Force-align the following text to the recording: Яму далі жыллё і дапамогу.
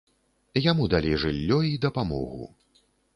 Яму 0.71 0.87
далі 0.93 1.11
жыллё 1.23 1.59
і 1.73 1.77
дапамогу. 1.85 2.49